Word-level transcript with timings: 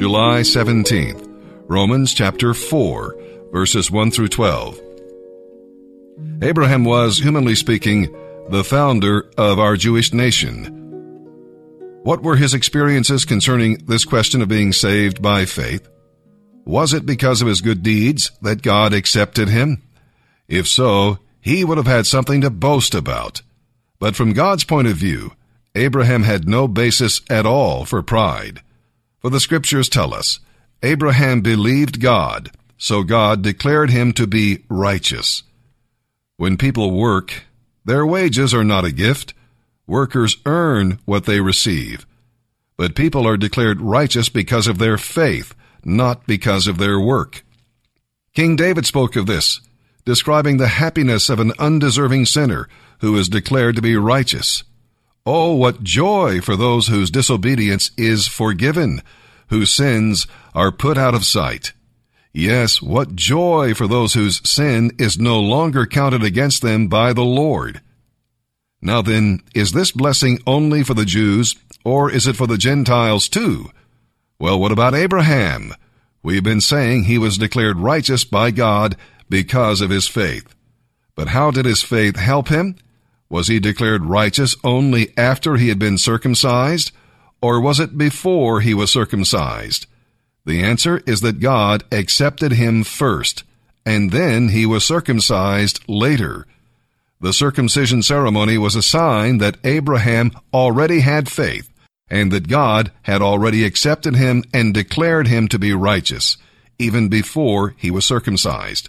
July 0.00 0.40
17th, 0.40 1.28
Romans 1.68 2.14
chapter 2.14 2.54
4, 2.54 3.16
verses 3.52 3.90
1 3.90 4.10
through 4.10 4.28
12. 4.28 4.80
Abraham 6.40 6.86
was, 6.86 7.18
humanly 7.18 7.54
speaking, 7.54 8.10
the 8.48 8.64
founder 8.64 9.30
of 9.36 9.58
our 9.58 9.76
Jewish 9.76 10.14
nation. 10.14 10.64
What 12.02 12.22
were 12.22 12.36
his 12.36 12.54
experiences 12.54 13.26
concerning 13.26 13.84
this 13.84 14.06
question 14.06 14.40
of 14.40 14.48
being 14.48 14.72
saved 14.72 15.20
by 15.20 15.44
faith? 15.44 15.86
Was 16.64 16.94
it 16.94 17.04
because 17.04 17.42
of 17.42 17.48
his 17.48 17.60
good 17.60 17.82
deeds 17.82 18.30
that 18.40 18.62
God 18.62 18.94
accepted 18.94 19.50
him? 19.50 19.82
If 20.48 20.66
so, 20.66 21.18
he 21.42 21.62
would 21.62 21.76
have 21.76 21.86
had 21.86 22.06
something 22.06 22.40
to 22.40 22.48
boast 22.48 22.94
about. 22.94 23.42
But 23.98 24.16
from 24.16 24.32
God's 24.32 24.64
point 24.64 24.88
of 24.88 24.96
view, 24.96 25.32
Abraham 25.74 26.22
had 26.22 26.48
no 26.48 26.68
basis 26.68 27.20
at 27.28 27.44
all 27.44 27.84
for 27.84 28.02
pride. 28.02 28.62
For 29.20 29.30
the 29.30 29.40
scriptures 29.40 29.88
tell 29.88 30.14
us, 30.14 30.40
Abraham 30.82 31.42
believed 31.42 32.00
God, 32.00 32.50
so 32.78 33.02
God 33.02 33.42
declared 33.42 33.90
him 33.90 34.12
to 34.14 34.26
be 34.26 34.64
righteous. 34.68 35.42
When 36.36 36.56
people 36.56 36.92
work, 36.92 37.44
their 37.84 38.06
wages 38.06 38.54
are 38.54 38.64
not 38.64 38.86
a 38.86 38.92
gift. 38.92 39.34
Workers 39.86 40.38
earn 40.46 40.98
what 41.04 41.26
they 41.26 41.40
receive. 41.40 42.06
But 42.78 42.94
people 42.94 43.26
are 43.26 43.36
declared 43.36 43.82
righteous 43.82 44.30
because 44.30 44.66
of 44.66 44.78
their 44.78 44.96
faith, 44.96 45.54
not 45.84 46.26
because 46.26 46.66
of 46.66 46.78
their 46.78 46.98
work. 46.98 47.44
King 48.34 48.56
David 48.56 48.86
spoke 48.86 49.16
of 49.16 49.26
this, 49.26 49.60
describing 50.06 50.56
the 50.56 50.68
happiness 50.68 51.28
of 51.28 51.40
an 51.40 51.52
undeserving 51.58 52.24
sinner 52.24 52.68
who 53.00 53.16
is 53.16 53.28
declared 53.28 53.76
to 53.76 53.82
be 53.82 53.96
righteous. 53.96 54.62
Oh, 55.32 55.52
what 55.52 55.84
joy 55.84 56.40
for 56.40 56.56
those 56.56 56.88
whose 56.88 57.08
disobedience 57.08 57.92
is 57.96 58.26
forgiven, 58.26 59.00
whose 59.46 59.70
sins 59.70 60.26
are 60.56 60.72
put 60.72 60.98
out 60.98 61.14
of 61.14 61.24
sight. 61.24 61.72
Yes, 62.32 62.82
what 62.82 63.14
joy 63.14 63.72
for 63.72 63.86
those 63.86 64.14
whose 64.14 64.40
sin 64.42 64.90
is 64.98 65.20
no 65.20 65.38
longer 65.38 65.86
counted 65.86 66.24
against 66.24 66.62
them 66.62 66.88
by 66.88 67.12
the 67.12 67.22
Lord. 67.22 67.80
Now 68.82 69.02
then, 69.02 69.38
is 69.54 69.70
this 69.70 69.92
blessing 69.92 70.40
only 70.48 70.82
for 70.82 70.94
the 70.94 71.04
Jews, 71.04 71.54
or 71.84 72.10
is 72.10 72.26
it 72.26 72.34
for 72.34 72.48
the 72.48 72.58
Gentiles 72.58 73.28
too? 73.28 73.70
Well, 74.40 74.58
what 74.58 74.72
about 74.72 74.96
Abraham? 74.96 75.74
We've 76.24 76.42
been 76.42 76.60
saying 76.60 77.04
he 77.04 77.18
was 77.18 77.38
declared 77.38 77.78
righteous 77.78 78.24
by 78.24 78.50
God 78.50 78.96
because 79.28 79.80
of 79.80 79.90
his 79.90 80.08
faith. 80.08 80.56
But 81.14 81.28
how 81.28 81.52
did 81.52 81.66
his 81.66 81.82
faith 81.82 82.16
help 82.16 82.48
him? 82.48 82.74
Was 83.30 83.46
he 83.46 83.60
declared 83.60 84.04
righteous 84.06 84.56
only 84.64 85.16
after 85.16 85.56
he 85.56 85.68
had 85.68 85.78
been 85.78 85.96
circumcised, 85.96 86.90
or 87.40 87.60
was 87.60 87.78
it 87.78 87.96
before 87.96 88.60
he 88.60 88.74
was 88.74 88.90
circumcised? 88.90 89.86
The 90.44 90.62
answer 90.62 91.00
is 91.06 91.20
that 91.20 91.38
God 91.40 91.84
accepted 91.92 92.52
him 92.52 92.82
first, 92.82 93.44
and 93.86 94.10
then 94.10 94.48
he 94.48 94.66
was 94.66 94.84
circumcised 94.84 95.80
later. 95.88 96.46
The 97.20 97.32
circumcision 97.32 98.02
ceremony 98.02 98.58
was 98.58 98.74
a 98.74 98.82
sign 98.82 99.38
that 99.38 99.58
Abraham 99.62 100.32
already 100.52 101.00
had 101.00 101.28
faith, 101.28 101.70
and 102.08 102.32
that 102.32 102.48
God 102.48 102.90
had 103.02 103.22
already 103.22 103.64
accepted 103.64 104.16
him 104.16 104.42
and 104.52 104.74
declared 104.74 105.28
him 105.28 105.46
to 105.48 105.58
be 105.58 105.72
righteous, 105.72 106.36
even 106.80 107.08
before 107.08 107.74
he 107.76 107.92
was 107.92 108.04
circumcised. 108.04 108.88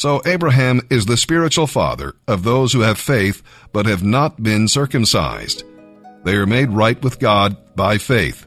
So 0.00 0.22
Abraham 0.24 0.80
is 0.88 1.04
the 1.04 1.18
spiritual 1.18 1.66
father 1.66 2.14
of 2.26 2.42
those 2.42 2.72
who 2.72 2.80
have 2.80 2.96
faith 2.96 3.42
but 3.70 3.84
have 3.84 4.02
not 4.02 4.42
been 4.42 4.66
circumcised. 4.66 5.62
They 6.24 6.36
are 6.36 6.46
made 6.46 6.70
right 6.70 6.98
with 7.02 7.18
God 7.18 7.54
by 7.76 7.98
faith. 7.98 8.46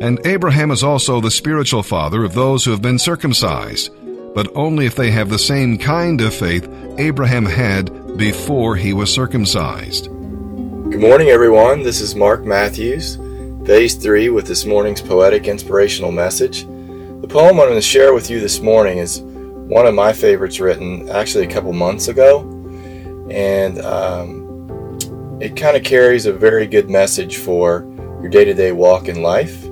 And 0.00 0.18
Abraham 0.26 0.72
is 0.72 0.82
also 0.82 1.20
the 1.20 1.30
spiritual 1.30 1.84
father 1.84 2.24
of 2.24 2.34
those 2.34 2.64
who 2.64 2.72
have 2.72 2.82
been 2.82 2.98
circumcised, 2.98 3.92
but 4.34 4.50
only 4.56 4.84
if 4.84 4.96
they 4.96 5.12
have 5.12 5.28
the 5.28 5.38
same 5.38 5.78
kind 5.78 6.20
of 6.22 6.34
faith 6.34 6.68
Abraham 6.98 7.44
had 7.44 8.16
before 8.16 8.74
he 8.74 8.92
was 8.92 9.14
circumcised. 9.14 10.06
Good 10.06 11.00
morning, 11.00 11.28
everyone. 11.28 11.84
This 11.84 12.00
is 12.00 12.16
Mark 12.16 12.44
Matthews, 12.44 13.14
Phase 13.64 13.94
3, 13.94 14.30
with 14.30 14.48
this 14.48 14.64
morning's 14.64 15.02
poetic 15.02 15.46
inspirational 15.46 16.10
message. 16.10 16.64
The 16.64 17.28
poem 17.28 17.60
I'm 17.60 17.68
going 17.68 17.74
to 17.74 17.80
share 17.80 18.12
with 18.12 18.28
you 18.28 18.40
this 18.40 18.58
morning 18.58 18.98
is 18.98 19.22
one 19.70 19.86
of 19.86 19.94
my 19.94 20.12
favorites 20.12 20.58
written 20.58 21.08
actually 21.10 21.44
a 21.44 21.50
couple 21.50 21.72
months 21.72 22.08
ago, 22.08 22.40
and 23.30 23.78
um, 23.82 25.38
it 25.40 25.54
kind 25.54 25.76
of 25.76 25.84
carries 25.84 26.26
a 26.26 26.32
very 26.32 26.66
good 26.66 26.90
message 26.90 27.36
for 27.36 27.86
your 28.20 28.28
day 28.28 28.44
to 28.44 28.52
day 28.52 28.72
walk 28.72 29.06
in 29.06 29.22
life. 29.22 29.64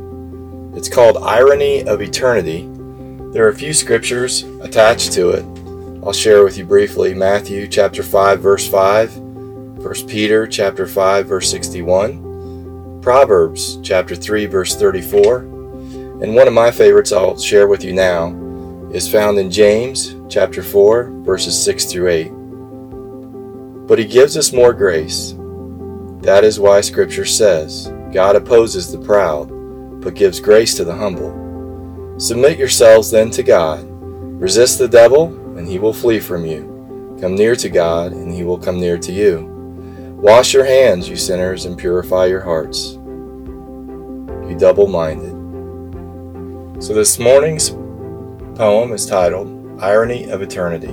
It's 0.76 0.88
called 0.88 1.16
Irony 1.16 1.84
of 1.84 2.00
Eternity. 2.00 2.70
There 3.32 3.44
are 3.44 3.48
a 3.48 3.54
few 3.54 3.74
scriptures 3.74 4.44
attached 4.62 5.12
to 5.14 5.30
it. 5.30 5.44
I'll 6.04 6.12
share 6.12 6.44
with 6.44 6.56
you 6.56 6.64
briefly 6.64 7.12
Matthew 7.12 7.66
chapter 7.66 8.04
5 8.04 8.40
verse 8.40 8.68
5, 8.68 9.16
1 9.16 9.94
Peter 10.06 10.46
chapter 10.46 10.86
5 10.86 11.26
verse 11.26 11.50
61, 11.50 13.00
Proverbs 13.02 13.80
chapter 13.82 14.14
3 14.14 14.46
verse 14.46 14.76
34, 14.76 15.38
and 15.38 16.36
one 16.36 16.46
of 16.46 16.54
my 16.54 16.70
favorites 16.70 17.10
I'll 17.10 17.36
share 17.36 17.66
with 17.66 17.82
you 17.82 17.92
now 17.92 18.46
is 18.92 19.10
found 19.10 19.38
in 19.38 19.50
James 19.50 20.16
chapter 20.28 20.62
4 20.62 21.22
verses 21.22 21.62
6 21.62 21.84
through 21.86 22.08
8. 22.08 22.28
But 23.86 23.98
he 23.98 24.04
gives 24.04 24.36
us 24.36 24.52
more 24.52 24.72
grace. 24.72 25.34
That 26.22 26.44
is 26.44 26.60
why 26.60 26.80
scripture 26.80 27.24
says, 27.24 27.92
God 28.12 28.36
opposes 28.36 28.90
the 28.90 28.98
proud 28.98 29.50
but 30.00 30.14
gives 30.14 30.40
grace 30.40 30.74
to 30.76 30.84
the 30.84 30.94
humble. 30.94 32.18
Submit 32.18 32.58
yourselves 32.58 33.10
then 33.10 33.30
to 33.32 33.42
God. 33.42 33.84
Resist 34.40 34.78
the 34.78 34.88
devil, 34.88 35.26
and 35.56 35.66
he 35.66 35.78
will 35.78 35.92
flee 35.92 36.20
from 36.20 36.46
you. 36.46 37.16
Come 37.20 37.34
near 37.34 37.56
to 37.56 37.68
God, 37.68 38.12
and 38.12 38.32
he 38.32 38.44
will 38.44 38.58
come 38.58 38.78
near 38.80 38.98
to 38.98 39.12
you. 39.12 39.46
Wash 40.20 40.54
your 40.54 40.64
hands, 40.64 41.08
you 41.08 41.16
sinners, 41.16 41.64
and 41.64 41.76
purify 41.76 42.26
your 42.26 42.40
hearts, 42.40 42.92
you 42.92 44.56
double 44.58 44.86
minded. 44.86 45.34
So 46.82 46.94
this 46.94 47.18
morning's 47.18 47.70
poem 48.58 48.92
is 48.92 49.06
titled 49.06 49.80
Irony 49.80 50.28
of 50.30 50.42
Eternity. 50.42 50.92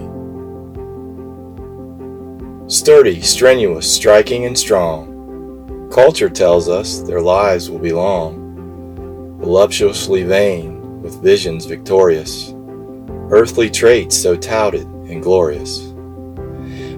Sturdy, 2.72 3.22
strenuous, 3.22 3.92
striking, 3.92 4.46
and 4.46 4.56
strong. 4.56 5.90
Culture 5.92 6.30
tells 6.30 6.70
us 6.70 7.00
their 7.00 7.22
lives 7.22 7.72
will 7.72 7.80
be 7.80 7.92
long 7.92 8.44
voluptuously 9.40 10.22
vain, 10.22 11.02
with 11.02 11.24
visions 11.24 11.66
victorious, 11.66 12.54
earthly 13.32 13.70
traits 13.70 14.16
so 14.16 14.36
touted 14.36 14.86
and 15.10 15.24
glorious. 15.24 15.88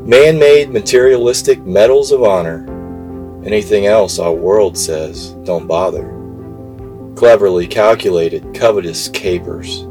Man 0.04 0.38
made 0.38 0.70
materialistic 0.70 1.66
medals 1.66 2.12
of 2.12 2.24
honor, 2.24 2.66
anything 3.46 3.86
else 3.86 4.20
our 4.20 4.34
world 4.34 4.78
says, 4.78 5.32
don't 5.46 5.66
bother. 5.66 6.14
Cleverly 7.16 7.68
calculated, 7.68 8.54
covetous 8.54 9.08
capers, 9.08 9.87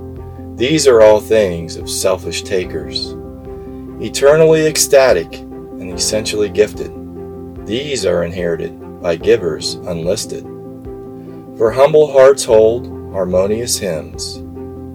these 0.56 0.86
are 0.86 1.02
all 1.02 1.20
things 1.20 1.76
of 1.76 1.90
selfish 1.90 2.42
takers. 2.42 3.14
Eternally 4.00 4.66
ecstatic 4.66 5.30
and 5.34 5.92
essentially 5.92 6.48
gifted, 6.48 6.90
these 7.66 8.06
are 8.06 8.24
inherited 8.24 9.02
by 9.02 9.16
givers 9.16 9.74
unlisted. 9.74 10.44
For 11.58 11.70
humble 11.70 12.10
hearts 12.10 12.42
hold 12.42 12.86
harmonious 13.12 13.76
hymns, 13.76 14.38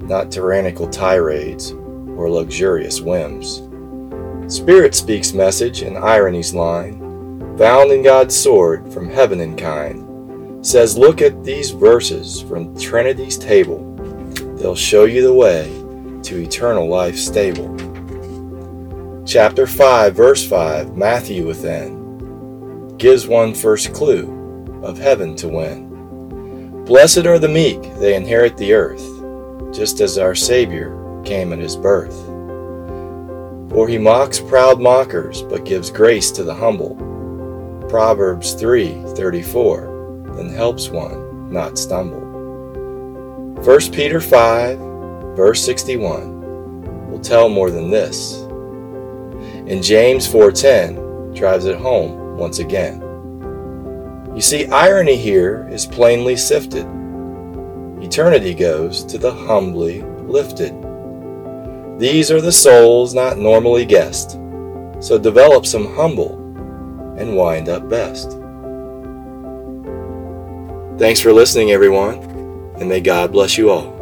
not 0.09 0.31
tyrannical 0.31 0.88
tirades 0.88 1.73
or 1.73 2.28
luxurious 2.28 2.99
whims. 2.99 3.61
Spirit 4.51 4.95
speaks 4.95 5.31
message 5.31 5.83
in 5.83 5.95
irony's 5.95 6.55
line, 6.55 7.55
found 7.55 7.91
in 7.91 8.01
God's 8.01 8.35
sword 8.35 8.91
from 8.91 9.11
heaven 9.11 9.39
in 9.39 9.55
kind, 9.55 10.66
says, 10.66 10.97
Look 10.97 11.22
at 11.22 11.43
these 11.43 11.69
verses 11.69 12.41
from 12.41 12.75
Trinity's 12.79 13.38
table. 13.38 13.91
They'll 14.61 14.75
show 14.75 15.05
you 15.05 15.23
the 15.23 15.34
way 15.34 15.63
to 16.22 16.37
eternal 16.37 16.87
life 16.87 17.17
stable. 17.17 17.75
Chapter 19.25 19.66
5, 19.66 20.13
verse 20.13 20.47
5, 20.47 20.96
Matthew 20.96 21.47
within, 21.47 22.96
gives 22.97 23.25
one 23.25 23.55
first 23.55 23.91
clue 23.91 24.79
of 24.84 24.99
heaven 24.99 25.35
to 25.37 25.47
win. 25.47 26.84
Blessed 26.85 27.25
are 27.25 27.40
the 27.40 27.47
meek, 27.47 27.81
they 27.96 28.13
inherit 28.16 28.55
the 28.55 28.73
earth, 28.73 29.03
just 29.73 29.99
as 29.99 30.19
our 30.19 30.35
Savior 30.35 30.96
came 31.25 31.53
at 31.53 31.59
his 31.59 31.75
birth. 31.75 32.16
For 33.72 33.87
he 33.87 33.97
mocks 33.97 34.40
proud 34.40 34.79
mockers, 34.79 35.41
but 35.41 35.66
gives 35.66 35.90
grace 35.90 36.29
to 36.34 36.43
the 36.43 36.53
humble. 36.53 36.96
Proverbs 37.90 38.53
3:34, 38.53 40.35
then 40.35 40.49
helps 40.49 40.90
one 40.90 41.52
not 41.52 41.79
stumble. 41.79 42.30
1 43.58 43.92
Peter 43.92 44.20
5, 44.20 44.78
verse 45.36 45.64
61, 45.64 47.09
will 47.12 47.20
tell 47.20 47.50
more 47.50 47.70
than 47.70 47.92
this. 47.92 48.42
And 49.68 49.84
James 49.84 50.28
4:10 50.28 51.34
drives 51.36 51.66
it 51.66 51.78
home 51.78 52.38
once 52.38 52.59
again. 52.59 53.02
You 54.36 54.42
see, 54.42 54.66
irony 54.68 55.16
here 55.16 55.68
is 55.72 55.86
plainly 55.86 56.36
sifted. 56.36 56.88
Eternity 58.02 58.53
goes 58.53 59.03
to 59.06 59.18
the 59.18 59.32
humbly 59.32 60.02
lifted. 60.26 60.74
These 62.00 62.32
are 62.32 62.42
the 62.42 62.52
souls 62.52 63.14
not 63.14 63.38
normally 63.38 63.86
guessed, 63.86 64.40
so 65.00 65.18
develop 65.20 65.66
some 65.66 65.94
humble 65.94 66.34
and 67.18 67.36
wind 67.36 67.70
up 67.70 67.88
best. 67.88 68.32
Thanks 70.98 71.20
for 71.20 71.32
listening, 71.32 71.72
everyone, 71.72 72.20
and 72.81 72.89
may 72.89 72.99
God 72.99 73.31
bless 73.31 73.59
you 73.59 73.69
all. 73.69 74.01